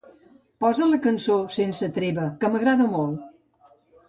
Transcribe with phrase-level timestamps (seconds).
[0.63, 3.23] Posa la cançó "Sense treva", que m'agrada molt.